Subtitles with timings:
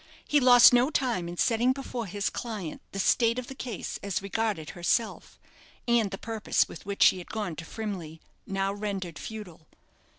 [0.27, 4.19] He lost no time in setting before his client the state of the case as
[4.19, 5.39] regarded herself,
[5.87, 9.67] and the purpose with which she had gone to Frimley, now rendered futile.